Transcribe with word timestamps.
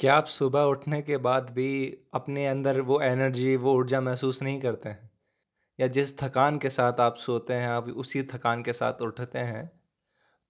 क्या 0.00 0.14
आप 0.14 0.26
सुबह 0.26 0.60
उठने 0.60 1.02
के 1.02 1.16
बाद 1.16 1.50
भी 1.50 1.98
अपने 2.14 2.46
अंदर 2.46 2.80
वो 2.80 3.00
एनर्जी, 3.00 3.56
वो 3.56 3.74
ऊर्जा 3.74 4.00
महसूस 4.00 4.42
नहीं 4.42 4.60
करते 4.60 4.88
हैं? 4.88 5.10
या 5.80 5.86
जिस 5.86 6.18
थकान 6.18 6.58
के 6.58 6.70
साथ 6.70 6.92
आप 6.92 7.16
सोते 7.16 7.54
हैं, 7.54 7.68
आप 7.68 7.88
उसी 7.88 8.22
थकान 8.22 8.62
के 8.62 8.72
साथ 8.72 9.02
उठते 9.02 9.38
हैं? 9.38 9.80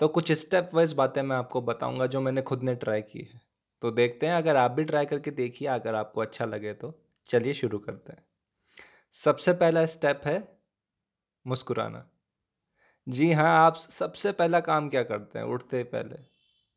तो 0.01 0.09
कुछ 0.09 0.32
स्टेप 0.32 0.71
वाइज़ 0.74 0.95
बातें 0.95 1.22
मैं 1.22 1.37
आपको 1.37 1.61
बताऊँगा 1.62 2.06
जो 2.06 2.21
मैंने 2.21 2.43
खुद 2.43 2.62
ने 2.62 2.74
ट्राई 2.74 3.03
की 3.03 3.30
है। 3.35 3.40
तो 3.82 3.90
देखते 3.90 4.27
हैं 4.27 4.35
अगर 4.35 4.56
आप 4.56 4.71
भी 4.71 4.85
ट्राई 4.85 5.06
करके 5.06 5.31
देखिए 5.31 5.69
अगर 5.69 5.94
आपको 5.94 6.21
अच्छा 6.21 6.44
लगे 6.44 6.74
तो। 6.74 7.03
चलिए 7.26 7.54
शुरू 7.54 7.78
करते 7.78 8.13
हैं। 8.13 8.26
सबसे 9.13 9.53
पहला 9.53 9.87
स्टेप 9.87 10.21
है 10.24 10.58
मुस्कुराना। 11.47 12.10
जी 13.08 13.33
हाँ, 13.33 13.67
आप 13.67 13.76
सबसे 13.76 14.33
पहला 14.33 14.60
काम 14.60 14.88
क्या 14.88 15.03
करते 15.03 15.38
हैं 15.38 15.47
उठते 15.47 15.76
ही 15.76 15.85
पहले? 15.85 16.16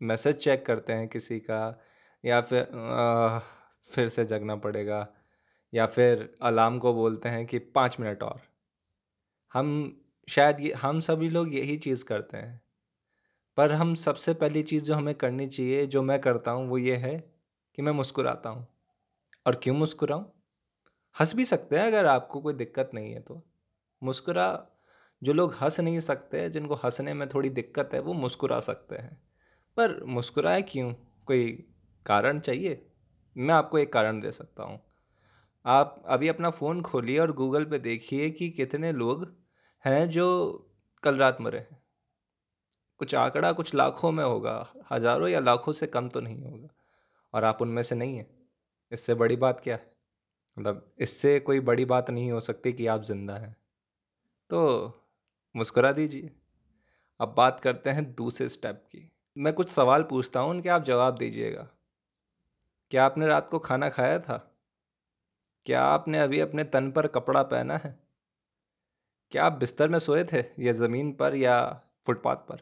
मैसेज 0.01 0.35
चेक 0.35 0.65
करते 0.65 0.93
हैं 0.93 1.07
किसी 1.07 1.39
का 1.39 1.81
या 2.23 2.41
फिर 2.41 2.61
अ, 2.61 3.39
फिर 3.91 4.09
से 4.09 4.25
जगना 4.25 4.55
पड़ेगा 4.55 5.07
या 5.73 5.85
फिर 5.85 6.37
अलार्म 6.41 6.79
को 6.79 6.93
बोलते 6.93 7.29
हैं 7.29 7.45
कि 7.45 7.59
5 7.59 7.97
मिनट 7.99 8.23
और। 8.23 8.41
हम 9.53 10.01
शायद 10.29 10.61
ये 10.61 10.73
हम 10.73 10.99
सभी 10.99 11.29
लोग 11.29 11.55
यही 11.55 11.77
चीज़ 11.77 12.05
करते 12.05 12.37
हैं। 12.37 12.61
पर 13.57 13.71
हम 13.71 13.95
सबसे 13.95 14.33
पहली 14.33 14.63
चीज़ 14.63 14.83
जो 14.83 14.95
हमें 14.95 15.15
करनी 15.15 15.47
चाहिए, 15.47 15.87
जो 15.87 16.01
मैं 16.03 16.19
करता 16.21 16.51
हूँ, 16.51 16.69
वो 16.69 16.77
ये 16.77 16.95
है 16.95 17.17
कि 17.75 17.81
मैं 17.81 17.91
मुस्कुराता 17.91 18.49
हूँ। 18.49 18.67
और 19.45 19.55
क्यों 19.55 19.75
मुस्कुराऊँ? 19.75 20.33
हँस 21.19 21.35
भी 21.35 21.45
सकते 21.45 21.79
हैं 21.79 21.87
अगर 21.87 22.05
आपको 22.05 22.41
कोई 22.41 22.53
दिक्कत 22.53 22.91
नहीं 22.93 23.13
है 23.13 23.19
तो। 23.21 23.43
मुस्कुरा 24.03 24.67
जो 25.23 25.33
लोग 25.33 25.55
हँस 25.61 25.79
नहीं 25.79 25.99
सकते, 25.99 26.49
जिनको 26.49 26.75
हँसने 26.75 27.13
में 27.13 27.29
थोड़ी 27.29 27.49
दिक्कत 27.49 27.89
है, 27.93 27.99
वो 27.99 28.13
मुस्कुरा 28.13 28.59
सकते 28.59 28.95
हैं। 28.95 29.17
पर 29.77 30.03
मुस्कुराएँ 30.05 30.63
क्यों? 30.63 30.93
कोई 31.27 31.68
कारण 32.05 32.39
चाहिए? 32.39 32.85
मैं 33.37 33.53
आपको 33.53 33.77
एक 33.77 33.93
कारण 33.93 34.19
दे 34.21 34.31
सकता 34.31 34.63
हूँ। 34.63 34.79
आप 35.65 36.03
अभी 36.07 36.27
अपना 36.27 36.49
फ़ोन 36.49 36.81
खोलिए 36.81 37.19
और 37.19 37.31
गूगल 37.31 37.65
पे 37.65 37.79
देखिए 37.79 38.29
कि 38.29 38.49
कितने 38.49 38.91
लोग 38.91 39.35
हैं 39.85 40.09
जो 40.09 40.27
कल 41.03 41.15
रात 41.15 41.41
मरे 41.41 41.59
हैं। 41.59 41.83
कुछ 42.97 43.15
आंकड़ा 43.15 43.51
कुछ 43.51 43.75
लाखों 43.75 44.11
में 44.11 44.23
होगा, 44.23 44.73
हज़ारों 44.91 45.27
या 45.27 45.39
लाखों 45.39 45.73
से 45.73 45.87
कम 45.87 46.09
तो 46.09 46.19
नहीं 46.19 46.43
होगा 46.45 46.69
और 47.33 47.43
आप 47.43 47.61
उनमें 47.61 47.83
से 47.83 47.95
नहीं 47.95 48.17
हैं। 48.17 48.27
इससे 48.91 49.13
बड़ी 49.13 49.35
बात 49.35 49.59
क्या 49.59 49.75
है? 49.75 49.91
मतलब 50.57 50.91
इससे 50.99 51.39
कोई 51.39 51.59
बड़ी 51.59 51.85
बात 51.85 52.09
नहीं 52.09 52.31
हो 52.31 52.39
सकती 52.39 52.73
कि 52.73 52.87
आप 52.87 53.03
ज़िंदा 53.03 53.35
हैं। 53.35 53.55
तो 54.49 54.93
मुस्कुरा 55.55 55.91
दीजिए। 55.91 56.31
अब 57.19 57.33
बात 57.37 57.59
करते 57.59 57.89
हैं 57.89 58.15
दूसरे 58.15 58.49
स्टेप 58.49 58.83
की। 58.91 59.11
मैं 59.37 59.53
कुछ 59.53 59.69
सवाल 59.69 60.03
पूछता 60.03 60.39
हूँ, 60.39 60.49
उनके 60.49 60.69
आप 60.69 60.83
जवाब 60.83 61.17
दीजिएगा। 61.17 61.67
क्या 62.91 63.05
आपने 63.05 63.27
रात 63.27 63.49
को 63.49 63.59
खाना 63.59 63.89
खाया 63.89 64.19
था? 64.19 64.37
क्या 65.65 65.81
आपने 65.83 66.19
अभी 66.19 66.39
अपने 66.39 66.63
तन 66.65 66.91
पर 66.91 67.07
कपड़ा 67.07 67.41
पहना 67.43 67.77
है? 67.77 67.97
क्या 69.31 69.43
आप 69.45 69.53
बिस्तर 69.53 69.89
में 69.89 69.97
सोए 69.99 70.23
थे, 70.23 70.43
या 70.59 70.71
ज़मीन 70.73 71.11
पर, 71.13 71.35
या 71.35 71.57
फुटपाथ 72.05 72.35
पर? 72.47 72.61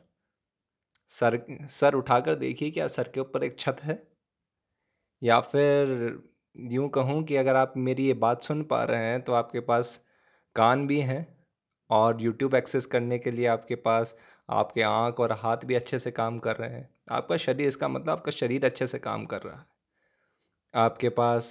सर 1.11 1.39
सर 1.69 1.95
उठाकर 1.95 2.35
देखिए 2.35 2.71
क्या 2.71 2.87
सर 2.87 3.09
के 3.09 3.19
ऊपर 3.19 3.43
एक 3.43 3.59
छत 3.59 3.77
है? 3.83 4.01
या 5.21 5.39
फिर 5.41 5.89
यूँ 6.55 6.87
कहूँ 6.89 7.23
कि 7.23 7.35
अगर 7.35 7.55
आप 7.55 7.73
मेरी 7.77 8.05
ये 8.07 8.13
बात 8.15 8.41
सुन 8.41 8.63
पा 8.63 8.83
रहे 8.83 9.05
हैं 9.05 9.21
तो 9.21 9.33
आपके 9.33 9.59
पास 9.61 9.99
कान 10.55 10.85
भी 10.87 10.99
हैं, 11.01 11.25
और 11.89 12.21
यूट्यूब 12.21 12.55
एक्सेस 12.55 12.85
करने 12.85 13.19
के 13.19 13.31
लिए 13.31 13.45
आपके 13.47 13.75
पास 13.77 14.15
आपके 14.49 14.81
आँख 14.83 15.19
और 15.19 15.31
हाथ 15.35 15.65
भी 15.65 15.75
अच्छे 15.75 15.99
से 15.99 16.11
काम 16.11 16.39
कर 16.39 16.55
रहे 16.55 16.69
हैं। 16.71 16.89
आपका 17.11 17.37
शरीर, 17.37 17.67
इसका 17.67 17.87
मतलब 17.87 18.09
आपका 18.09 18.31
शरीर 18.33 18.65
अच्छे 18.65 18.87
से 18.87 18.99
काम 18.99 19.25
कर 19.25 19.41
रहा 19.41 19.57
है। 19.57 19.65
आपके 20.77 21.09
पास 21.09 21.47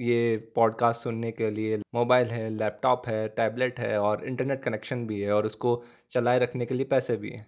ये 0.00 0.52
पॉडकास्ट 0.54 1.02
सुनने 1.02 1.30
के 1.32 1.50
लिए 1.50 1.78
मोबाइल 1.94 2.28
है, 2.28 2.50
लैपटॉप 2.50 3.06
है, 3.08 3.28
टैबलेट 3.28 3.80
है 3.80 3.98
और 4.00 4.24
इंटरनेट 4.24 4.62
कनेक्शन 4.62 5.06
भी 5.06 5.20
है 5.20 5.32
और 5.32 5.46
उसको 5.46 5.82
चलाए 6.10 6.38
रखने 6.38 6.66
के 6.66 6.74
लिए 6.74 6.84
पैसे 6.84 7.16
भी 7.16 7.30
हैं। 7.30 7.46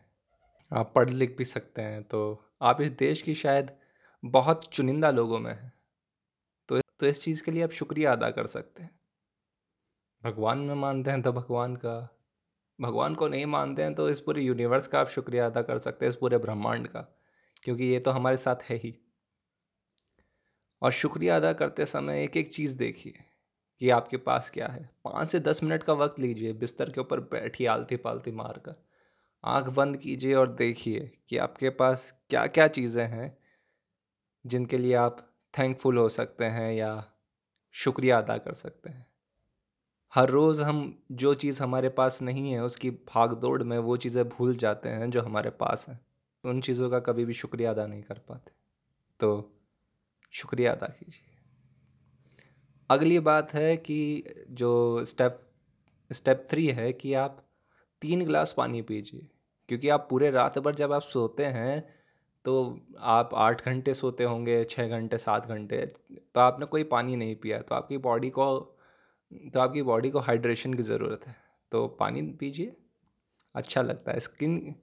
आप 0.71 0.93
पढ़ 0.95 1.11
लिख 1.11 1.37
भी 1.37 1.45
सकते 1.45 1.83
हैं, 1.83 2.03
तो 2.03 2.45
आप 2.63 2.81
इस 2.81 2.91
देश 2.91 3.23
की 3.23 3.35
शायद 3.35 3.71
बहुत 4.25 4.65
चुनिंदा 4.65 5.11
लोगों 5.11 5.39
में 5.39 5.53
हैं। 5.53 5.73
तो 6.69 6.81
तो 6.81 7.07
इस 7.07 7.23
चीज़ 7.23 7.43
के 7.43 7.51
लिए 7.51 7.63
आप 7.63 7.71
शुक्रिया 7.71 8.13
अदा 8.13 8.31
कर 8.31 8.47
सकते 8.47 8.83
हैं। 8.83 8.91
भगवान 10.23 10.59
में 10.59 10.75
मानते 10.75 11.11
हैं 11.11 11.23
तो 11.23 11.33
भगवान 11.33 11.77
का, 11.77 12.17
भगवान 12.81 13.15
को 13.15 13.29
नहीं 13.29 13.47
मानते 13.47 13.83
हैं 13.83 13.95
तो 13.95 14.09
इस 14.11 14.21
पूरे 14.21 14.43
यूनिवर्स 14.43 14.89
का 14.89 15.01
आप 15.01 15.09
शुक्रिया 15.09 15.47
अदा 15.47 15.63
कर 15.63 15.79
सकते 15.79 16.07
हैं, 16.07 16.11
इस 16.11 16.17
पूरे 16.17 16.39
ब्रह्मांड 16.39 16.89
का, 16.89 17.01
क्योंकि 17.63 17.85
ये 17.85 18.01
तो 18.01 18.11
हमारे 18.11 18.37
साथ 18.37 18.63
है 18.63 18.77
ही। 18.77 18.95
और 20.83 20.93
शुक्रिया 20.93 21.37
अदा 21.37 21.53
करते 21.53 21.87
समय 21.87 22.25
एक-एक 22.25 22.55
चीज़ 22.55 22.77
देखिए 22.77 23.25
कि 23.81 23.91
आपके 23.91 24.17
पास 24.17 24.51
क्या 24.51 24.67
है। 24.67 24.91
पाँच 25.05 25.29
से 25.29 25.41
10 25.41 25.63
मिनट 25.63 25.83
का 25.83 25.93
वक़्त 25.93 26.19
लीजिए, 26.21 26.53
बिस्तर 26.53 26.91
के 26.91 27.01
ऊपर 27.01 27.21
बैठिए 27.21 27.67
आलती-पालती 27.67 28.33
मारकर। 28.33 28.75
आँख 29.45 29.69
बंद 29.69 29.97
कीजिए 29.97 30.35
और 30.35 30.53
देखिए 30.55 31.13
कि 31.29 31.37
आपके 31.39 31.71
पास 31.71 32.13
क्या-क्या 32.31 32.69
चीज़ें 32.69 33.07
हैं, 33.07 33.39
जिनके 34.45 34.79
लिए 34.79 34.95
आप 34.95 35.17
थैंकफुल 35.59 35.99
हो 35.99 36.09
सकते 36.09 36.45
हैं 36.45 36.73
या 36.73 36.93
शुक्रिया 37.75 38.19
अदा 38.19 38.39
कर 38.39 38.55
सकते 38.55 38.91
हैं। 38.91 39.07
हर 40.15 40.29
रोज़ 40.31 40.63
हम 40.63 41.03
जो 41.13 41.35
चीज़ 41.35 41.63
हमारे 41.63 41.89
पास 41.89 42.23
नहीं 42.23 42.53
है, 42.53 42.63
उसकी 42.65 42.91
भाग-दौड़ 42.91 43.63
में 43.63 43.79
वो 43.79 43.97
चीज़ें 43.97 44.29
भूल 44.29 44.57
जाते 44.57 44.89
हैं 44.89 45.11
जो 45.11 45.23
हमारे 45.23 45.51
पास 45.51 45.87
हैं। 45.89 46.01
उन 46.45 46.61
चीज़ों 46.61 46.91
का 46.91 47.01
कभी 47.01 47.25
भी 47.25 47.35
शुक्रिया 47.35 47.71
अदा 47.71 47.87
नहीं 47.87 48.03
कर 48.03 48.19
पाते। 48.19 48.53
तो 49.21 49.53
शुक्रिया 50.33 50.73
अदा 50.73 50.87
कीजिए। 50.89 51.31
अगली 52.91 53.19
बात 53.21 53.55
है 53.55 53.77
कि 53.77 54.25
जो 54.51 55.05
स्टेप 55.05 55.41
स्टेप 56.11 56.47
थ्री 56.51 56.67
है 56.69 56.93
कि 56.93 57.15
आप 57.15 57.43
तीन 58.03 58.25
गिलास 58.25 58.55
पानी 58.57 58.83
पीजिए, 58.83 59.27
क्योंकि 59.69 59.89
आप 59.89 60.07
पूरे 60.11 60.31
रात 60.31 60.59
भर 60.59 60.75
जब 60.75 60.93
आप 60.93 61.03
सोते 61.03 61.45
हैं, 61.47 61.83
तो 62.45 62.81
आप 62.99 63.31
आठ 63.35 63.65
घंटे 63.67 63.95
सोते 63.95 64.25
होंगे, 64.25 64.63
छः 64.65 64.89
घंटे, 64.89 65.19
सात 65.19 65.47
घंटे, 65.47 65.85
तो 65.87 66.41
आपने 66.41 66.67
कोई 66.67 66.85
पानी 66.87 67.17
नहीं 67.17 67.37
पिया, 67.37 67.61
तो 67.61 67.75
आपकी 67.75 67.99
बॉडी 68.01 68.31
को 68.31 68.79
तो 69.55 69.61
आपकी 69.61 69.83
बॉडी 69.83 70.11
को 70.11 70.19
हाइड्रेशन 70.21 70.75
की 70.75 70.83
ज़रूरत 70.83 71.27
है। 71.27 71.35
तो 71.73 71.87
पानी 72.01 72.23
पीजिए, 72.41 72.77
अच्छा 73.55 73.83
लगता 73.83 74.13
है। 74.13 74.21
स्किन 74.21 74.75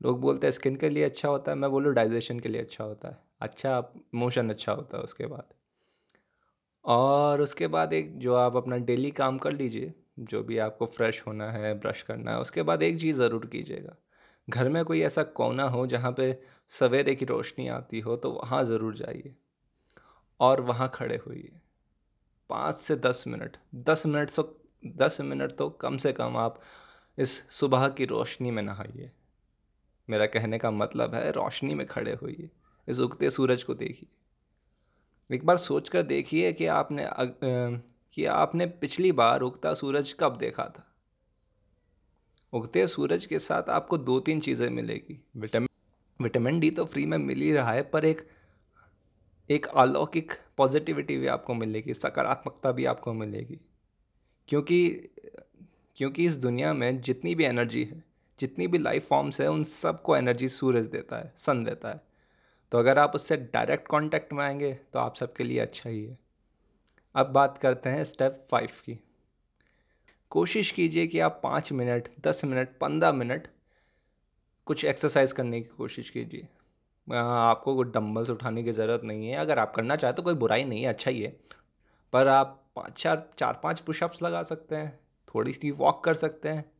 लोग 0.00 0.20
बोलते 0.20 0.46
हैं 0.46 0.52
स्किन 0.52 0.76
के 0.76 0.88
लिए 0.88 1.04
अच्छा 1.04 1.28
होता 1.28 1.52
है, 1.52 1.58
मैं 1.58 1.70
बोलूँ 1.70 1.92
डाइजेशन 1.94 2.40
के 2.40 2.48
लिए 2.48 2.60
अच्छा 2.60 2.84
होता 2.84 3.08
है। 3.08 3.18
अच्छा 3.40 3.82
मोशन 4.14 4.50
अच्छा 4.50 4.72
होता 4.72 4.96
है 4.96 5.02
उसके 5.04 5.26
बाद। 5.26 5.54
और 6.84 7.40
उसके 7.40 7.66
बाद 7.66 7.92
एक 7.92 8.18
जो 8.18 8.34
आप 8.34 8.56
अपना 8.56 8.76
डेली 8.78 9.10
काम 9.12 9.38
कर 9.38 9.52
लीजिए, 9.52 9.92
जो 10.20 10.42
भी 10.42 10.58
आपको 10.58 10.86
फ्रेश 10.86 11.22
होना 11.26 11.50
है, 11.50 11.74
ब्रश 11.74 12.02
करना 12.02 12.30
है, 12.30 12.40
उसके 12.40 12.62
बाद 12.62 12.82
एक 12.82 13.00
चीज़ 13.00 13.16
ज़रूर 13.16 13.46
कीजिएगा। 13.46 13.96
घर 14.48 14.68
में 14.68 14.84
कोई 14.84 15.00
ऐसा 15.02 15.22
कोना 15.32 15.64
हो 15.68 15.86
जहाँ 15.86 16.12
पे 16.12 16.38
सवेरे 16.72 17.14
की 17.14 17.24
रोशनी 17.24 17.68
आती 17.70 18.00
हो, 18.00 18.16
तो 18.16 18.30
वहाँ 18.32 18.64
ज़रूर 18.64 18.94
जाइए 18.94 19.34
और 20.40 20.60
वहाँ 20.60 20.90
खड़े 20.94 21.16
होइए। 21.26 21.60
पाँच 22.50 22.74
से 22.76 22.96
10 22.96 23.24
मिनट, 23.26 23.56
10 23.76 24.06
मिनट 24.06 24.30
सो 24.30 24.42
10 24.82 25.16
मिनट 25.22 25.52
तो 25.52 25.68
कम 25.70 25.96
से 25.96 26.12
कम 26.12 26.36
आप 26.36 26.60
इस 27.18 27.32
सुबह 27.50 27.88
की 27.88 28.04
रोशनी 28.04 28.50
में 28.50 28.62
नहाइए। 28.62 29.10
मेरा 30.08 30.26
कहने 30.26 30.58
का 30.58 30.70
मतलब 30.72 31.14
है 31.14 31.30
रोशनी 31.32 31.74
में 31.74 31.86
खड़े 31.86 32.12
होइए, 32.12 32.50
इस 32.88 32.98
उगते 32.98 33.30
सूरज 33.30 33.62
को 33.62 33.74
देखिए। 33.74 34.08
एक 35.30 35.44
बार 35.46 35.56
सोच 35.56 35.88
कर 35.88 36.02
देखिए 36.02 36.52
कि 36.52 36.66
आपने 36.66 37.04
अ, 37.04 37.24
कि 38.14 38.24
आपने 38.24 38.66
पिछली 38.66 39.12
बार 39.12 39.40
उगता 39.40 39.74
सूरज 39.74 40.12
कब 40.20 40.36
देखा 40.36 40.64
था? 40.64 40.86
उगते 42.52 42.86
सूरज 42.86 43.26
के 43.26 43.38
साथ 43.38 43.68
आपको 43.68 43.98
2-3 43.98 44.40
चीज़ें 44.40 44.68
मिलेगी। 44.70 45.20
विटामिन 45.36 45.68
विटामिन 46.20 46.60
डी 46.60 46.70
तो 46.70 46.84
फ्री 46.84 47.06
में 47.06 47.18
मिल 47.18 47.40
ही 47.40 47.52
रहा 47.52 47.72
है, 47.72 47.82
पर 47.82 48.04
एक 48.04 48.26
एक 49.50 49.66
अलौकिक 49.66 50.32
पॉजिटिविटी 50.56 51.16
भी 51.16 51.26
आपको 51.26 51.54
मिलेगी, 51.54 51.94
सकारात्मकता 51.94 52.72
भी 52.72 52.84
आपको 52.84 53.12
मिलेगी। 53.12 53.58
क्योंकि 54.48 55.10
क्योंकि 55.96 56.26
इस 56.26 56.36
दुनिया 56.36 56.72
में 56.72 57.00
जितनी 57.00 57.34
भी 57.34 57.44
एनर्जी 57.44 57.84
है, 57.84 58.02
जितनी 58.38 58.66
भी 58.66 58.78
लाइफ 58.78 59.06
फॉर्म्स 59.08 59.40
है, 59.40 59.48
उन 59.50 59.64
सबको 59.64 60.16
एनर्जी 60.16 60.48
सूरज 60.48 60.86
देता 60.86 61.16
है, 61.16 61.32
सन 61.36 61.64
देता 61.64 61.88
है। 61.88 62.00
तो 62.74 62.78
अगर 62.78 62.98
आप 62.98 63.12
उससे 63.14 63.36
डायरेक्ट 63.36 63.88
कांटेक्ट 63.88 64.32
में 64.32 64.44
आएँगे 64.44 64.74
तो 64.74 64.98
आप 64.98 65.16
सबके 65.16 65.44
लिए 65.44 65.58
अच्छा 65.58 65.90
ही 65.90 66.04
है। 66.04 66.18
अब 67.14 67.26
बात 67.26 67.58
करते 67.58 67.90
हैं 67.90 68.04
स्टेप 68.04 68.46
5 68.50 68.70
की। 68.70 69.04
कोशिश 70.30 70.70
कीजिए 70.70 71.06
कि 71.06 71.20
आप 71.20 71.40
पाँच 71.42 71.72
मिनट, 71.72 72.08
10 72.20 72.44
मिनट, 72.44 72.78
15 72.80 73.12
मिनट 73.12 73.48
कुछ 74.66 74.84
एक्सरसाइज़ 74.84 75.34
करने 75.34 75.60
की 75.60 75.68
कोशिश 75.68 76.10
कीजिए। 76.10 76.48
आपको 77.14 77.82
डम्बल्स 77.82 78.30
उठाने 78.30 78.62
की 78.62 78.72
ज़रूरत 78.72 79.00
नहीं 79.04 79.28
है, 79.28 79.36
अगर 79.36 79.58
आप 79.58 79.74
करना 79.74 79.96
चाहें 79.96 80.16
तो 80.16 80.22
कोई 80.22 80.34
बुराई 80.34 80.64
नहीं 80.64 80.82
है, 80.82 80.88
अच्छा 80.88 81.10
ही 81.10 81.22
है। 81.22 81.36
पर 82.12 82.28
आप 82.28 82.64
5 82.76 83.02
4 83.02 83.30
4-5 83.38 83.80
पुशअप्स 83.80 84.22
लगा 84.22 84.42
सकते 84.42 84.76
हैं, 84.76 85.00
थोड़ी-सी 85.34 85.70
वॉक 85.70 86.04
कर 86.04 86.14
सकते 86.14 86.48
हैं 86.48 86.73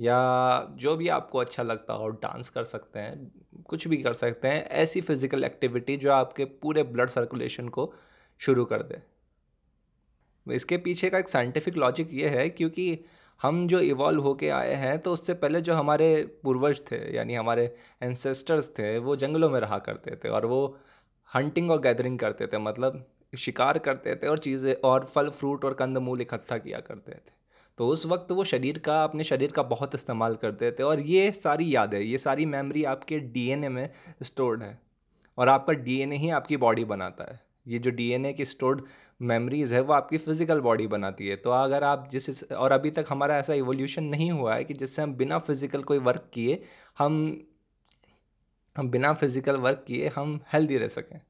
या 0.00 0.74
जो 0.78 0.96
भी 0.96 1.08
आपको 1.10 1.38
अच्छा 1.38 1.62
लगता 1.62 1.94
हो, 1.94 2.08
डांस 2.08 2.50
कर 2.50 2.64
सकते 2.64 2.98
हैं, 2.98 3.30
कुछ 3.64 3.86
भी 3.88 3.96
कर 4.02 4.14
सकते 4.14 4.48
हैं, 4.48 4.64
ऐसी 4.64 5.00
फ़िज़िकल 5.00 5.44
एक्टिविटी 5.44 5.96
जो 5.96 6.12
आपके 6.12 6.44
पूरे 6.44 6.82
ब्लड 6.84 7.10
सर्कुलेशन 7.10 7.68
को 7.68 7.92
शुरू 8.40 8.64
कर 8.64 8.82
दे। 8.82 9.02
इसके 10.46 10.76
पीछे 10.78 11.10
का 11.10 11.18
एक 11.18 11.28
साइंटिफिक 11.28 11.76
लॉजिक 11.76 12.12
ये 12.12 12.28
है 12.28 12.48
क्योंकि 12.50 12.98
हम 13.40 13.66
जो 13.68 13.80
इवॉल्व 13.80 14.22
होके 14.22 14.48
आए 14.50 14.74
हैं 14.74 14.98
तो 14.98 15.12
उससे 15.12 15.34
पहले 15.34 15.60
जो 15.60 15.74
हमारे 15.74 16.06
पूर्वज 16.42 16.80
थे, 16.90 16.96
यानी 17.16 17.34
हमारे 17.34 17.64
एंसेस्टर्स 18.02 18.68
थे, 18.78 18.98
वो 18.98 19.16
जंगलों 19.16 19.50
में 19.50 19.58
रहा 19.60 19.78
करते 19.80 20.16
थे 20.24 20.28
और 20.28 20.46
वो 20.46 20.78
हंटिंग 21.30 21.70
और 21.70 21.80
गैदरिंग 21.80 22.18
करते 22.18 22.46
थे 22.46 22.58
मतलब 22.58 23.04
शिकार 23.38 23.78
करते 23.78 24.14
थे 24.16 24.26
और 24.26 24.38
चीज़ें 24.38 24.74
और 24.84 25.04
फल 25.06 25.28
फ्रूट 25.30 25.64
और 25.64 25.74
कंद, 25.74 25.98
मूल 25.98 26.20
इकट्ठा 26.20 26.58
किया 26.58 26.80
करते 26.80 27.12
थे। 27.12 27.38
तो 27.78 27.86
उस 27.88 28.04
वक्त 28.06 28.32
वो 28.32 28.44
शरीर 28.44 28.78
का, 28.78 29.02
अपने 29.04 29.24
शरीर 29.24 29.52
का 29.52 29.62
बहुत 29.64 29.94
इस्तेमाल 29.94 30.34
करते 30.36 30.70
थे 30.72 30.82
और 30.82 31.00
ये 31.00 31.30
सारी 31.32 31.74
यादें, 31.74 32.00
ये 32.00 32.18
सारी 32.18 32.46
मेमोरी 32.46 32.84
आपके 32.86 33.18
डीएनए 33.18 33.68
में 33.68 33.88
स्टोर्ड 34.22 34.62
है 34.62 34.78
और 35.38 35.48
आपका 35.48 35.72
डीएनए 35.74 36.16
ही 36.16 36.30
आपकी 36.30 36.56
बॉडी 36.56 36.84
बनाता 36.86 37.32
है। 37.32 37.40
ये 37.68 37.78
जो 37.78 37.90
डीएनए 37.90 38.32
की 38.32 38.44
स्टोर्ड 38.44 38.82
मेमोरीज़ 39.20 39.74
है, 39.74 39.80
वो 39.80 39.92
आपकी 39.92 40.18
फ़िज़िकल 40.18 40.60
बॉडी 40.60 40.86
बनाती 40.86 41.28
है। 41.28 41.36
तो 41.36 41.50
अगर 41.50 41.84
आप 41.84 42.08
जिस 42.12 42.42
और 42.44 42.72
अभी 42.72 42.90
तक 42.90 43.04
हमारा 43.08 43.36
ऐसा 43.38 43.54
इवोल्यूशन 43.54 44.04
नहीं 44.04 44.30
हुआ 44.30 44.54
है 44.54 44.64
कि 44.64 44.74
जिससे 44.74 45.02
हम 45.02 45.14
बिना 45.14 45.38
फ़िज़िकल 45.38 45.82
कोई 45.82 45.98
वर्क 46.00 46.30
किए, 46.34 46.62
हम 46.98 47.40
हम 48.76 48.90
बिना 48.90 49.12
फ़िज़िकल 49.14 49.56
वर्क 49.56 49.84
किए 49.86 50.08
हम 50.08 50.38
हेल्दी 50.52 50.78
रह 50.78 50.88
सकें। 50.88 51.20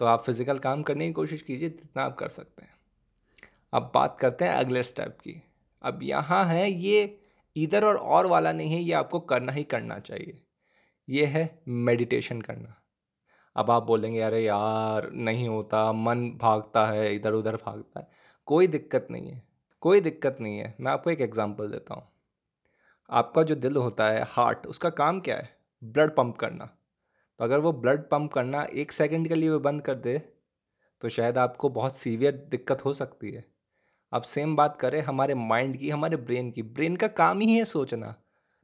तो 0.00 0.04
आप 0.04 0.22
फ़िज़िकल 0.24 0.58
काम 0.58 0.82
करने 0.82 1.06
की 1.06 1.12
कोशिश 1.12 1.42
कीजिए, 1.42 1.68
जितना 1.68 2.02
आप 2.02 2.16
कर 2.16 2.28
सकते 2.28 2.62
हैं। 2.62 2.74
अब 3.72 3.90
बात 3.94 4.16
करते 4.20 4.44
हैं 4.44 4.52
अगले 4.52 4.82
स्टेप 4.82 5.16
की। 5.20 5.42
अब 5.84 6.02
यहाँ 6.02 6.44
है 6.46 6.70
ये, 6.70 7.18
इधर 7.56 7.84
और 7.84 7.96
और 7.96 8.26
वाला 8.26 8.52
नहीं 8.52 8.72
है, 8.72 8.80
ये 8.80 8.92
आपको 8.94 9.20
करना 9.20 9.52
ही 9.52 9.64
करना 9.64 9.98
चाहिए। 10.00 10.40
ये 11.08 11.24
है 11.26 11.48
मेडिटेशन 11.68 12.40
करना। 12.40 12.76
अब 13.56 13.70
आप 13.70 13.82
बोलेंगे, 13.82 14.20
अरे 14.20 14.42
यार, 14.42 15.10
नहीं 15.12 15.48
होता, 15.48 15.92
मन 15.92 16.28
भागता 16.40 16.86
है 16.86 17.14
इधर 17.14 17.32
उधर 17.32 17.56
भागता 17.56 18.00
है। 18.00 18.08
कोई 18.48 18.66
दिक्कत 18.66 19.06
नहीं 19.10 19.30
है, 19.30 19.42
कोई 19.82 20.00
दिक्कत 20.00 20.36
नहीं 20.40 20.58
है। 20.58 20.74
मैं 20.80 20.92
आपको 20.92 21.10
एक 21.10 21.20
एग्ज़ाम्पल 21.20 21.70
देता 21.70 21.94
हूँ। 21.94 22.08
आपका 23.10 23.42
जो 23.42 23.54
दिल 23.56 23.76
होता 23.76 24.08
है 24.08 24.24
हार्ट 24.28 24.66
उसका 24.66 24.90
काम 24.92 25.20
क्या 25.20 25.36
है? 25.36 25.48
ब्लड 25.82 26.14
पंप 26.16 26.36
करना। 26.36 26.64
तो 27.40 27.44
अगर 27.44 27.58
वो 27.58 27.72
ब्लड 27.74 28.08
पंप 28.08 28.32
करना 28.32 28.62
एक 28.72 28.92
सेकंड 28.92 29.28
के 29.28 29.34
लिए 29.34 29.50
वो 29.50 29.58
बंद 29.60 29.82
कर 29.82 29.94
दे 29.96 30.18
तो 31.02 31.08
शायद 31.08 31.38
आपको 31.38 31.68
बहुत 31.70 31.96
सीवियर 31.96 32.34
दिक्कत 32.50 32.84
हो 32.84 32.92
सकती 32.92 33.30
है। 33.30 33.44
अब 34.12 34.22
सेम 34.22 34.56
बात 34.56 34.76
करें 34.76 35.02
हमारे 35.02 35.34
माइंड 35.34 35.76
की, 35.76 35.90
हमारे 35.90 36.16
ब्रेन 36.16 36.50
की। 36.50 36.62
ब्रेन 36.62 36.96
का 36.96 37.08
काम 37.08 37.40
ही 37.40 37.54
है 37.54 37.64
सोचना। 37.64 38.14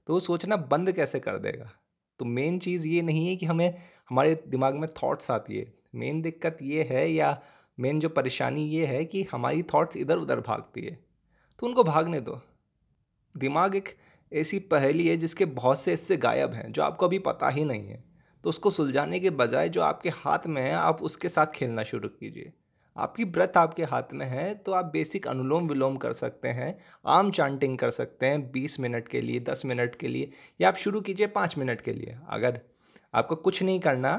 तो 0.07 0.13
वो 0.13 0.21
सोचना 0.21 0.57
बंद 0.57 0.93
कैसे 0.93 1.21
कर 1.21 1.39
देगा? 1.39 1.71
तो 2.19 2.25
मेन 2.25 2.59
चीज़ 2.59 2.87
ये 2.89 3.03
नहीं 3.03 3.29
है 3.29 3.37
कि 3.37 3.47
हमें, 3.47 3.75
हमारे 4.11 4.45
दिमाग 4.49 4.75
में 4.75 4.89
थॉट्स 5.03 5.31
आती 5.31 5.59
है। 5.59 5.75
मेन 5.95 6.23
दिक्कत 6.23 6.59
ये 6.63 6.83
है 6.83 7.13
या 7.13 7.43
मेन 7.81 8.01
जो 8.01 8.09
परेशानी 8.09 8.69
ये 8.69 8.87
है 8.87 9.05
कि 9.05 9.27
हमारी 9.33 9.63
थॉट्स 9.63 9.97
इधर 9.97 10.17
उधर 10.17 10.41
भागती 10.41 10.81
है। 10.81 11.05
तो 11.59 11.67
उनको 11.67 11.85
भागने 11.85 12.21
दो। 12.21 12.41
दिमाग 13.37 13.77
एक 13.77 13.97
ऐसी 14.33 14.59
पहेली 14.59 15.09
है 15.09 15.17
जिसके 15.17 15.45
बहुत 15.45 15.81
से 15.81 15.93
इससे 15.93 16.17
गायब 16.17 16.53
हैं, 16.53 16.73
जो 16.73 16.83
आपको 16.83 17.07
अभी 17.07 17.19
पता 17.19 17.49
ही 17.49 17.65
नहीं 17.65 17.89
है। 17.89 18.05
तो 18.45 18.49
उसको 18.49 18.71
सुलझाने 18.71 19.21
के 19.21 19.31
बजाय 19.31 19.69
जो 19.69 19.81
आपके 19.81 20.09
हाथ 20.09 20.39
में 20.47 20.63
है, 20.63 20.73
आप 20.73 21.03
उसके 21.03 21.29
साथ 21.29 21.47
खेलना 21.47 21.83
शुरू 21.83 22.09
कीजिए। 22.09 22.53
आपकी 22.97 23.25
ब्रेथ 23.27 23.57
आपके 23.57 23.85
हाथ 23.85 24.13
में 24.13 24.25
है 24.27 24.55
तो 24.57 24.73
आप 24.73 24.85
बेसिक 24.85 25.27
अनुलोम 25.29 25.69
विलोम 25.69 25.97
कर 25.97 26.13
सकते 26.15 26.49
हैं, 26.51 26.79
आम 27.07 27.31
चांटिंग 27.31 27.77
कर 27.79 27.91
सकते 27.91 28.27
हैं, 28.27 28.51
बीस 28.53 28.79
मिनट 28.81 29.09
के 29.09 29.21
लिए, 29.21 29.41
दस 29.41 29.63
मिनट 29.67 29.95
के 29.97 30.09
लिए, 30.09 30.31
या 30.61 30.69
आप 30.69 30.77
शुरू 30.77 31.01
कीजिए 31.01 31.27
पाँच 31.29 31.59
मिनट 31.59 31.81
के 31.81 31.93
लिए। 31.93 32.17
अगर 32.29 32.61
आपको 33.15 33.37
कुछ 33.37 33.63
नहीं 33.63 33.81
करना, 33.81 34.13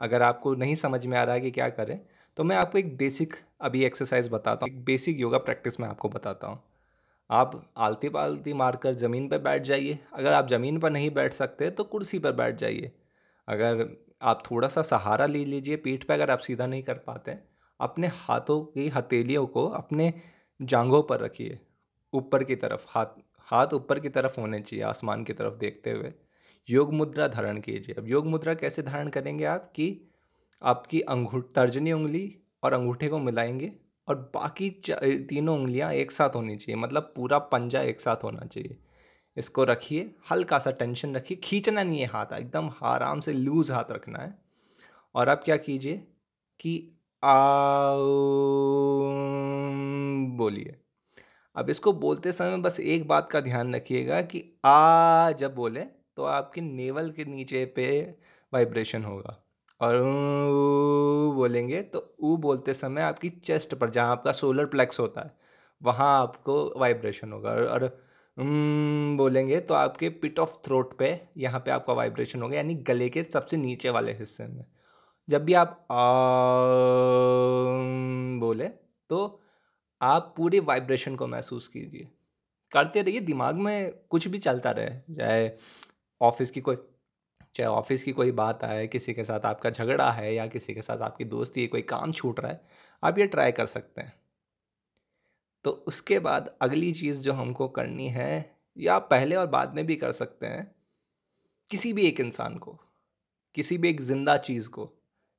अगर 0.00 0.22
आपको 0.22 0.54
नहीं 0.54 0.74
समझ 0.76 1.04
में 1.06 1.16
आ 1.18 1.22
रहा 1.22 1.34
है 1.34 1.40
कि 1.40 1.50
क्या 1.50 1.68
करें 1.70 1.98
तो 2.36 2.44
मैं 2.44 2.56
आपको 2.56 2.78
एक 2.78 2.96
बेसिक 2.96 3.34
अभी 3.60 3.84
एक्सरसाइज 3.84 4.28
बताता 4.28 4.66
हूँ, 4.66 4.72
एक 4.72 4.84
बेसिक 4.84 5.20
योगा 5.20 5.38
प्रैक्टिस 5.38 5.80
मैं 5.80 5.88
आपको 5.88 6.08
बताता 6.08 6.46
हूँ। 6.46 6.62
आप 7.30 7.62
आलती 7.78 8.08
पालती 8.08 8.52
मारकर 8.54 8.94
ज़मीन 8.96 9.28
पर 9.28 9.38
बैठ 9.40 9.62
जाइए। 9.62 9.98
अगर 10.14 10.32
आप 10.32 10.48
ज़मीन 10.48 10.78
पर 10.80 10.90
नहीं 10.90 11.10
बैठ 11.10 11.32
सकते 11.34 11.70
तो 11.70 11.84
कुर्सी 11.84 12.18
पर 12.18 12.32
बैठ 12.34 12.56
जाइए। 12.58 12.90
अगर 13.48 13.86
आप 14.22 14.42
थोड़ा 14.50 14.68
सा 14.68 14.82
सहारा 14.84 15.26
ले 15.26 15.44
लीजिए, 15.44 15.76
पीठ 15.76 16.04
पर 16.04 16.14
अगर 16.14 16.30
आप 16.30 16.38
सीधा 16.40 16.66
नहीं 16.66 16.82
कर 16.82 16.94
पाते 17.06 17.36
अपने 17.80 18.06
हाथों 18.06 18.64
की 18.64 18.88
हथेलियों 18.88 19.46
को 19.46 19.68
अपने 19.68 20.14
जांघों 20.62 21.02
पर 21.02 21.20
रखिए। 21.20 21.60
ऊपर 22.12 22.44
की 22.44 22.56
तरफ़, 22.56 22.84
हाथ 22.88 23.06
हाथ 23.38 23.66
ऊपर 23.74 24.00
की 24.00 24.08
तरफ़ 24.08 24.40
होने 24.40 24.60
चाहिए 24.60 24.84
आसमान 24.84 25.24
की 25.24 25.32
तरफ़ 25.32 25.54
देखते 25.54 25.90
हुए। 25.90 26.12
योग 26.70 26.92
मुद्रा 26.92 27.28
धारण 27.28 27.60
कीजिए। 27.60 27.94
अब 27.94 28.08
योग 28.08 28.26
मुद्रा 28.26 28.54
कैसे 28.54 28.82
धारण 28.82 29.08
करेंगे 29.08 29.44
आप? 29.44 29.72
कि 29.76 30.02
आपकी 30.62 31.00
अंगूठ, 31.00 31.44
तर्जनी 31.54 31.92
उंगली 31.92 32.38
और 32.62 32.72
अंगूठे 32.72 33.08
को 33.08 33.18
मिलाएँगे 33.18 33.72
और 34.08 34.30
बाकी 34.34 34.70
तीनों 35.30 35.58
उंगलियाँ 35.60 35.92
एक 35.92 36.10
साथ 36.12 36.30
होनी 36.36 36.56
चाहिए। 36.56 36.76
मतलब 36.76 37.12
पूरा 37.16 37.38
पंजा 37.38 37.82
एक 37.82 38.00
साथ 38.00 38.16
होना 38.24 38.46
चाहिए। 38.46 38.78
इसको 39.36 39.64
रखिए, 39.64 40.14
हल्का 40.30 40.58
सा 40.58 40.70
टेंशन 40.70 41.16
रखिए। 41.16 41.36
खींचना 41.44 41.82
नहीं 41.82 41.98
है 41.98 42.06
हाथ, 42.06 42.26
एकदम 42.32 42.70
आराम 42.82 43.20
से 43.20 43.32
लूज 43.32 43.70
हाथ 43.70 43.84
रखना 43.90 44.18
है। 44.18 44.38
और 45.14 45.28
आप 45.28 45.44
क्या 45.44 45.56
कीजिए 45.56 46.06
कि 46.60 46.99
बोलिए। 50.38 50.76
अब 51.56 51.70
इसको 51.70 51.92
बोलते 51.94 52.32
समय 52.32 52.56
बस 52.62 52.78
एक 52.80 53.06
बात 53.08 53.28
का 53.32 53.40
ध्यान 53.40 53.74
रखिएगा 53.74 54.20
कि 54.24 54.42
आ 54.66 55.30
जब 55.32 55.54
बोले 55.54 55.80
तो 56.16 56.24
आपके 56.26 56.60
नेवल 56.60 57.10
के 57.12 57.24
नीचे 57.26 57.64
पे 57.76 57.86
वाइब्रेशन 58.52 59.04
होगा 59.04 59.36
और 59.80 59.96
बोलेंगे 61.36 61.82
तो 61.84 62.00
ऊ 62.22 62.36
बोलते 62.38 62.74
समय 62.74 63.02
आपकी 63.02 63.30
चेस्ट 63.30 63.74
पर 63.74 63.90
जहाँ 63.90 64.10
आपका 64.12 64.32
सोलर 64.32 64.66
प्लेक्स 64.66 65.00
होता 65.00 65.22
है 65.22 65.32
वहाँ 65.80 66.08
आपको 66.20 66.54
वाइब्रेशन 66.80 67.32
होगा 67.32 67.50
और, 67.50 67.86
बोलेंगे 69.16 69.60
तो 69.60 69.74
आपके 69.74 70.08
पिट 70.22 70.38
ऑफ़ 70.38 70.56
थ्रोट 70.66 70.96
पे 70.98 71.10
यहाँ 71.38 71.60
पे 71.66 71.70
आपका 71.70 71.92
वाइब्रेशन 71.94 72.42
होगा 72.42 72.56
यानी 72.56 72.74
गले 72.88 73.08
के 73.10 73.22
सबसे 73.24 73.56
नीचे 73.56 73.90
वाले 73.90 74.12
हिस्से 74.14 74.46
में। 74.46 74.64
जब 75.30 75.44
भी 75.44 75.54
आप 75.54 75.86
बोले 78.40 78.68
तो 79.10 79.40
आप 80.00 80.32
पूरे 80.36 80.60
वाइब्रेशन 80.60 81.16
को 81.16 81.26
महसूस 81.26 81.68
कीजिए। 81.68 82.08
करते 82.72 83.02
रहिए, 83.02 83.20
दिमाग 83.20 83.54
में 83.56 83.92
कुछ 84.10 84.26
भी 84.28 84.38
चलता 84.38 84.70
रहे, 84.70 85.14
चाहे 85.16 85.50
ऑफ़िस 86.20 86.50
की 86.50 86.60
कोई, 86.60 86.76
चाहे 87.54 87.68
ऑफ़िस 87.68 88.02
की 88.04 88.12
कोई 88.12 88.30
बात 88.32 88.64
आए, 88.64 88.86
किसी 88.86 89.14
के 89.14 89.24
साथ 89.24 89.46
आपका 89.46 89.70
झगड़ा 89.70 90.10
है 90.10 90.34
या 90.34 90.46
किसी 90.46 90.74
के 90.74 90.82
साथ 90.82 90.98
आपकी 90.98 91.24
दोस्ती 91.24 91.62
है, 91.62 91.66
कोई 91.66 91.82
काम 91.82 92.12
छूट 92.12 92.40
रहा 92.40 92.52
है, 92.52 92.60
आप 93.02 93.18
ये 93.18 93.26
ट्राई 93.26 93.52
कर 93.52 93.66
सकते 93.66 94.00
हैं। 94.00 94.12
तो 95.64 95.70
उसके 95.70 96.18
बाद 96.18 96.54
अगली 96.62 96.92
चीज़ 96.92 97.20
जो 97.20 97.32
हमको 97.32 97.68
करनी 97.68 98.08
है, 98.08 98.56
या 98.76 98.98
पहले 98.98 99.36
और 99.36 99.46
बाद 99.46 99.74
में 99.74 99.84
भी 99.86 99.96
कर 99.96 100.12
सकते 100.12 100.46
हैं, 100.46 100.70
किसी 101.70 101.92
भी 101.92 102.06
एक 102.06 102.20
इंसान 102.20 102.58
को, 102.58 102.78
किसी 103.54 103.78
भी 103.78 103.88
एक 103.88 104.00
ज़िंदा 104.00 104.36
चीज़ 104.36 104.68
को 104.68 104.92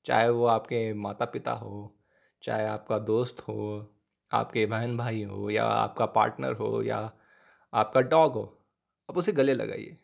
चाहे 0.06 0.30
वो 0.30 0.46
आपके 0.46 0.94
माता 0.94 1.26
पिता 1.26 1.52
हो, 1.52 1.96
चाहे 2.44 2.66
आपका 2.68 3.00
दोस्त 3.00 3.42
हो, 3.42 3.88
आपके 4.32 4.66
बहन 4.66 4.98
भाई 4.98 5.24
हो 5.24 5.50
या 5.50 5.66
आपका 5.66 6.06
पार्टनर 6.06 6.54
हो 6.54 6.82
या 6.84 7.00
आपका 7.74 8.02
डॉग 8.02 8.34
हो, 8.34 8.44
आप 9.10 9.18
उसे 9.18 9.32
गले 9.32 9.54
लगाइए। 9.54 9.98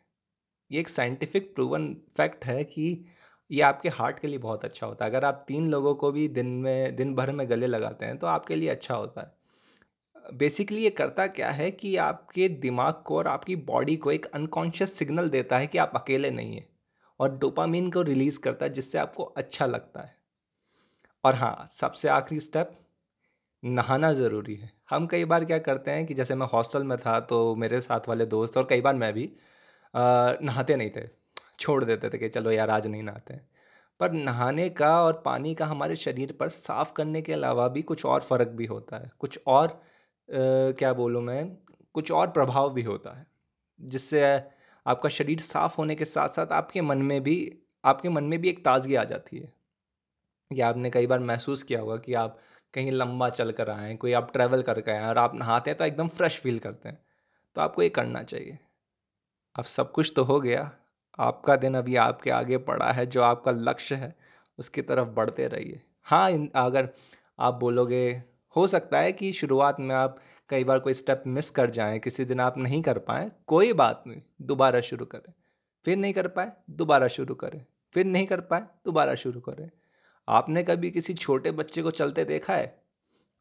ये 0.71 0.79
एक 0.79 0.89
साइंटिफिक 0.89 1.53
प्रूवन 1.55 1.93
फैक्ट 2.17 2.45
है 2.45 2.63
कि 2.63 3.05
ये 3.51 3.61
आपके 3.61 3.89
हार्ट 3.89 4.19
के 4.19 4.27
लिए 4.27 4.39
बहुत 4.39 4.65
अच्छा 4.65 4.87
होता 4.87 5.05
है। 5.05 5.11
अगर 5.11 5.25
आप 5.25 5.43
तीन 5.47 5.69
लोगों 5.69 5.95
को 5.95 6.11
भी 6.11 6.27
दिन 6.27 6.47
में, 6.47 6.95
दिन 6.95 7.15
भर 7.15 7.31
में 7.31 7.49
गले 7.49 7.67
लगाते 7.67 8.05
हैं 8.05 8.17
तो 8.17 8.27
आपके 8.27 8.55
लिए 8.55 8.69
अच्छा 8.69 8.95
होता 8.95 9.21
है। 9.21 9.35
बेसिकली 10.37 10.83
ये 10.83 10.89
करता 10.89 11.27
क्या 11.27 11.49
है 11.51 11.69
कि 11.71 11.95
आपके 11.97 12.47
दिमाग 12.49 13.01
को 13.05 13.17
और 13.17 13.27
आपकी 13.27 13.55
बॉडी 13.55 13.95
को 13.97 14.11
एक 14.11 14.25
अनकॉन्शियस 14.25 14.93
सिग्नल 14.93 15.29
देता 15.29 15.57
है 15.57 15.67
कि 15.67 15.77
आप 15.77 15.91
अकेले 15.95 16.31
नहीं 16.31 16.55
हैं। 16.55 16.67
और 17.19 17.38
डोपामीन 17.38 17.91
को 17.91 18.01
रिलीज़ 18.01 18.39
करता 18.39 18.65
है 18.65 18.74
जिससे 18.74 18.97
आपको 18.97 19.24
अच्छा 19.24 19.65
लगता 19.65 20.01
है। 20.01 20.15
और 21.24 21.36
हाँ 21.36 21.67
सबसे 21.71 22.07
आखिरी 22.09 22.39
स्टेप 22.41 22.74
नहाना 23.63 24.13
ज़रूरी 24.13 24.55
है। 24.55 24.71
हम 24.89 25.07
कई 25.07 25.25
बार 25.25 25.45
क्या 25.45 25.57
करते 25.59 25.91
हैं 25.91 26.05
कि 26.05 26.13
जैसे 26.13 26.36
मैं 26.36 26.47
हॉस्टल 26.47 26.83
में 26.83 26.97
था 27.00 27.19
तो 27.21 27.55
मेरे 27.55 27.81
साथ 27.81 28.09
वाले 28.09 28.25
दोस्त 28.25 28.57
और 28.57 28.67
कई 28.69 28.81
बार 28.81 28.95
मैं 28.95 29.13
भी 29.13 29.25
आ, 29.95 30.33
नहाते 30.43 30.75
नहीं 30.75 30.89
थे। 30.91 31.07
छोड़ 31.59 31.83
देते 31.86 32.09
थे 32.09 32.17
कि 32.17 32.29
चलो 32.29 32.51
यार 32.51 32.69
आज 32.69 32.88
नहीं 32.88 33.03
नहाते 33.03 33.33
हैं। 33.33 33.50
पर 34.00 34.12
नहाने 34.12 34.69
का 34.71 34.91
और 35.03 35.21
पानी 35.25 35.55
का 35.55 35.65
हमारे 35.65 35.95
शरीर 35.95 36.31
पर 36.39 36.50
साफ़ 36.50 36.93
करने 36.93 37.21
के 37.21 37.33
अलावा 37.33 37.67
भी 37.69 37.81
कुछ 37.83 38.05
और 38.05 38.21
फ़र्क 38.21 38.47
भी 38.50 38.65
होता 38.65 38.97
है। 38.97 39.12
कुछ 39.19 39.39
और 39.47 39.67
आ, 39.67 39.77
क्या 40.29 40.93
बोलूँ 40.93 41.21
मैं 41.24 41.45
कुछ 41.95 42.12
और 42.12 42.31
प्रभाव 42.31 42.74
भी 42.74 42.83
होता 42.83 43.17
है 43.19 43.27
जिससे 43.79 44.21
आपका 44.88 45.10
शरीर 45.10 45.39
साफ़ 45.41 45.75
होने 45.77 45.96
के 45.96 46.06
साथ 46.06 46.29
साथ 46.29 46.51
आपके 46.53 46.82
मन 46.82 46.98
में 47.03 47.22
भी, 47.24 47.38
आपके 47.84 48.10
मन 48.10 48.24
में 48.24 48.39
भी 48.41 48.50
एक 48.50 48.63
ताज़गी 48.65 48.96
आ 48.96 49.03
जाती 49.06 49.38
है। 49.39 49.51
या 50.51 50.67
आपने 50.70 50.89
कई 50.89 51.08
बार 51.08 51.20
महसूस 51.22 51.63
किया 51.63 51.79
होगा 51.82 51.98
कि 51.98 52.13
आप 52.15 52.39
कहीं 52.74 52.91
लंबा 52.91 53.29
चल 53.32 53.51
कर 53.51 53.70
आए 53.70 53.96
कोई 53.98 54.13
आप 54.13 54.32
ट्रैवल 54.34 54.62
करके 54.63 54.91
आए 54.91 55.08
और 55.08 55.17
आप 55.17 55.36
नहाते 55.36 55.70
हैं 55.72 55.77
तो 55.77 55.86
एकदम 55.86 56.08
फ्रेश 56.10 56.39
फील 56.41 56.60
करते 56.60 56.89
हैं। 56.89 57.00
तो 57.56 57.62
आपको 57.62 57.82
ये 57.84 57.89
करना 57.91 58.24
चाहिए। 58.24 58.58
अब 59.56 59.65
सब 59.65 59.91
कुछ 59.91 60.13
तो 60.15 60.24
हो 60.24 60.39
गया। 60.41 60.72
आपका 61.20 61.56
दिन 61.58 61.75
अभी 61.75 61.96
आपके 61.98 62.29
आगे 62.32 62.58
पड़ा 62.60 62.91
है, 62.91 63.06
जो 63.08 63.22
आपका 63.24 63.51
लक्ष्य 63.51 63.96
है, 63.96 64.15
उसकी 64.60 64.82
तरफ़ 64.84 65.10
बढ़ते 65.12 65.48
रहिए। 65.48 65.82
हाँ 66.06 66.32
अगर 66.58 66.89
आप 67.39 67.53
बोलोगे 67.56 68.03
हो 68.57 68.67
सकता 68.67 68.99
है 68.99 69.11
कि 69.11 69.33
शुरुआत 69.33 69.79
में 69.79 69.95
आप 69.95 70.19
कई 70.49 70.63
बार 70.63 70.79
कोई 70.79 70.93
स्टेप 70.93 71.23
मिस 71.27 71.49
कर 71.49 71.69
जाएँ, 71.69 71.99
किसी 71.99 72.25
दिन 72.25 72.39
आप 72.39 72.57
नहीं 72.57 72.81
कर 72.81 72.99
पाएँ, 72.99 73.31
कोई 73.47 73.73
बात 73.73 74.03
नहीं, 74.07 74.21
दोबारा 74.41 74.81
शुरू 74.81 75.05
करें। 75.05 75.33
फिर 75.85 75.97
नहीं 75.97 76.13
कर 76.13 76.27
पाए, 76.27 76.51
दोबारा 76.69 77.07
शुरू 77.07 77.35
करें। 77.35 77.65
फिर 77.93 78.05
नहीं 78.05 78.27
कर 78.27 78.41
पाए, 78.41 78.61
दोबारा 78.61 79.15
शुरू 79.15 79.39
करें। 79.39 79.71
आपने 80.27 80.63
कभी 80.63 80.91
किसी 80.91 81.13
छोटे 81.13 81.51
बच्चे 81.51 81.81
को 81.81 81.91
चलते 81.91 82.25
देखा 82.25 82.55
है? 82.55 82.81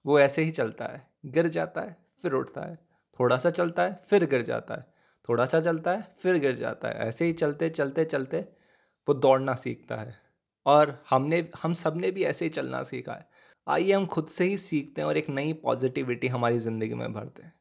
वो 0.07 0.21
ऐसे 0.21 0.43
ही 0.43 0.51
चलता 0.51 0.85
है, 0.85 1.07
गिर 1.27 1.49
जाता 1.49 1.81
है, 1.81 1.97
फिर 2.23 2.33
उठता 2.33 2.61
है। 2.61 2.79
थोड़ा 3.21 3.39
सा 3.39 3.51
चलता 3.51 3.83
है, 3.83 4.03
फिर 4.09 4.27
गिर 4.27 4.43
जाता 4.43 4.75
है। 4.75 4.87
थोड़ा 5.29 5.47
सा 5.47 5.61
चलता 5.61 5.93
है, 5.93 6.17
फिर 6.19 6.39
गिर 6.39 6.57
जाता 6.57 6.89
है। 6.89 6.95
ऐसे 6.95 7.25
ही 7.25 7.33
चलते 7.33 7.71
चलते 7.71 8.05
चलते 8.05 8.49
वो 9.09 9.15
दौड़ना 9.15 9.55
सीखता 9.55 9.97
है। 9.97 10.15
और 10.67 11.05
हमने, 11.11 11.51
हम 11.63 11.73
सबने 11.73 12.11
भी 12.11 12.25
ऐसे 12.25 12.45
ही 12.45 12.49
चलना 12.49 12.83
सीखा 12.83 13.13
है। 13.13 13.36
आइए 13.69 13.93
हम 13.93 14.07
खुद 14.07 14.27
से 14.27 14.45
ही 14.45 14.59
सीखते 14.59 15.01
हैं 15.01 15.09
और 15.09 15.17
एक 15.17 15.29
नई 15.29 15.53
पॉजिटिविटी 15.53 16.29
हमारी 16.29 16.59
ज़िंदगी 16.59 16.95
में 16.95 17.13
भरते 17.13 17.43
हैं। 17.43 17.53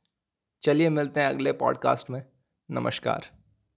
चलिए 0.63 0.89
मिलते 0.89 1.19
हैं 1.19 1.27
अगले 1.27 1.51
पॉडकास्ट 1.51 2.09
में। 2.09 2.23
नमस्कार। 2.71 3.44